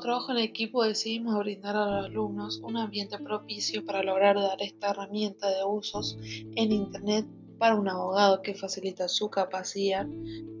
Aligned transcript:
trabajo 0.00 0.32
en 0.32 0.38
equipo 0.38 0.82
decidimos 0.82 1.38
brindar 1.38 1.76
a 1.76 1.86
los 1.86 2.06
alumnos 2.06 2.60
un 2.64 2.76
ambiente 2.76 3.18
propicio 3.18 3.84
para 3.84 4.02
lograr 4.02 4.34
dar 4.34 4.60
esta 4.60 4.90
herramienta 4.90 5.48
de 5.48 5.64
usos 5.64 6.18
en 6.22 6.72
Internet 6.72 7.24
para 7.58 7.76
un 7.76 7.88
abogado 7.88 8.42
que 8.42 8.54
facilita 8.54 9.06
su 9.08 9.30
capacidad 9.30 10.06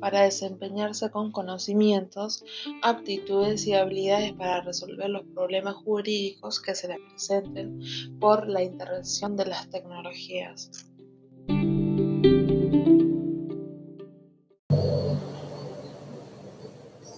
para 0.00 0.22
desempeñarse 0.22 1.10
con 1.10 1.32
conocimientos, 1.32 2.44
aptitudes 2.82 3.66
y 3.66 3.74
habilidades 3.74 4.32
para 4.34 4.60
resolver 4.60 5.10
los 5.10 5.24
problemas 5.34 5.74
jurídicos 5.74 6.60
que 6.60 6.76
se 6.76 6.88
le 6.88 6.98
presenten 6.98 7.80
por 8.20 8.48
la 8.48 8.62
intervención 8.62 9.36
de 9.36 9.46
las 9.46 9.68
tecnologías. 9.70 10.70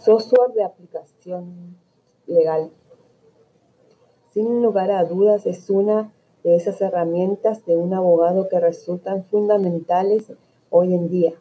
Software 0.08 0.54
de 0.54 0.64
aplicación 0.64 1.76
legal. 2.26 2.70
Sin 4.32 4.62
lugar 4.62 4.90
a 4.90 5.04
dudas 5.04 5.44
es 5.44 5.68
una 5.68 6.14
de 6.42 6.56
esas 6.56 6.80
herramientas 6.80 7.66
de 7.66 7.76
un 7.76 7.92
abogado 7.92 8.48
que 8.48 8.58
resultan 8.58 9.24
fundamentales 9.24 10.32
hoy 10.70 10.94
en 10.94 11.10
día. 11.10 11.34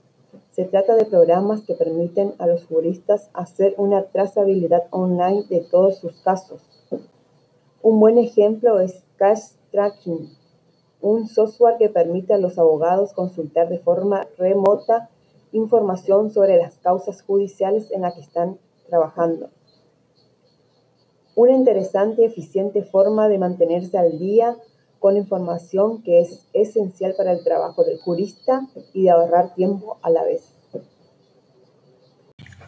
Se 0.51 0.65
trata 0.65 0.97
de 0.97 1.05
programas 1.05 1.61
que 1.61 1.75
permiten 1.75 2.33
a 2.39 2.45
los 2.45 2.65
juristas 2.65 3.29
hacer 3.31 3.73
una 3.77 4.03
trazabilidad 4.03 4.87
online 4.89 5.45
de 5.49 5.61
todos 5.61 5.99
sus 5.99 6.19
casos. 6.21 6.61
Un 7.81 8.01
buen 8.01 8.17
ejemplo 8.17 8.81
es 8.81 9.05
Cash 9.15 9.51
Tracking, 9.71 10.29
un 10.99 11.29
software 11.29 11.77
que 11.77 11.87
permite 11.87 12.33
a 12.33 12.37
los 12.37 12.59
abogados 12.59 13.13
consultar 13.13 13.69
de 13.69 13.79
forma 13.79 14.27
remota 14.37 15.09
información 15.51 16.31
sobre 16.31 16.57
las 16.57 16.77
causas 16.79 17.21
judiciales 17.21 17.91
en 17.91 18.01
las 18.01 18.15
que 18.15 18.21
están 18.21 18.57
trabajando. 18.87 19.49
Una 21.35 21.53
interesante 21.53 22.23
y 22.23 22.25
eficiente 22.25 22.83
forma 22.83 23.27
de 23.27 23.37
mantenerse 23.37 23.97
al 23.97 24.17
día 24.17 24.57
con 24.99 25.17
información 25.17 26.01
que 26.01 26.21
es 26.21 26.47
esencial 26.53 27.13
para 27.15 27.31
el 27.31 27.43
trabajo 27.43 27.83
del 27.83 27.99
jurista 27.99 28.67
y 28.93 29.03
de 29.03 29.11
ahorrar 29.11 29.53
tiempo 29.53 29.99
a 30.01 30.09
la 30.09 30.23
vez. 30.23 30.53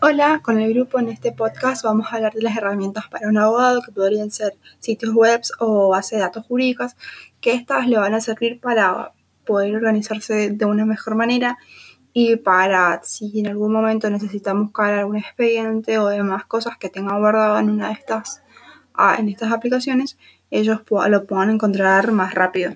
Hola, 0.02 0.40
con 0.42 0.62
el 0.62 0.74
grupo 0.74 0.98
en 1.00 1.10
este 1.10 1.34
podcast 1.34 1.84
vamos 1.84 2.08
a 2.08 2.16
hablar 2.16 2.34
de 2.34 2.42
las 2.42 2.56
herramientas 2.56 3.10
para 3.10 3.28
un 3.28 3.38
abogado 3.38 3.82
que 3.82 3.92
podrían 3.92 4.32
ser 4.32 4.56
sitios 4.80 5.14
web 5.14 5.42
o 5.60 5.90
base 5.90 6.16
de 6.16 6.22
datos 6.22 6.46
jurídicas, 6.46 6.96
que 7.42 7.54
estas 7.54 7.86
le 7.86 7.98
van 7.98 8.14
a 8.14 8.22
servir 8.22 8.62
para 8.62 9.12
poder 9.46 9.76
organizarse 9.76 10.52
de 10.52 10.66
una 10.66 10.86
mejor 10.86 11.16
manera 11.16 11.58
y 12.22 12.36
para 12.36 13.02
si 13.02 13.40
en 13.40 13.48
algún 13.48 13.72
momento 13.72 14.10
necesitamos 14.10 14.66
buscar 14.66 14.94
algún 14.94 15.16
expediente 15.16 16.00
o 16.00 16.08
demás 16.10 16.44
cosas 16.44 16.78
que 16.78 16.90
tenga 16.90 17.18
guardado 17.18 17.58
en 17.60 17.70
una 17.70 17.88
de 17.88 17.94
estas, 17.94 18.44
ah, 18.94 19.16
en 19.18 19.30
estas 19.30 19.54
aplicaciones, 19.54 20.18
ellos 20.52 20.82
lo 20.90 21.26
puedan 21.26 21.50
encontrar 21.50 22.12
más 22.12 22.34
rápido. 22.34 22.74